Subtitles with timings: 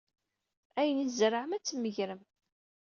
[0.79, 2.21] Ayen ay tzerɛem, ad t-tmegrem.